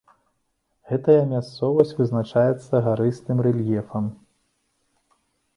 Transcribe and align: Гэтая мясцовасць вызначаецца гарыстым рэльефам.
Гэтая 0.91 1.17
мясцовасць 1.33 1.93
вызначаецца 1.99 2.81
гарыстым 2.87 3.37
рэльефам. 3.49 4.09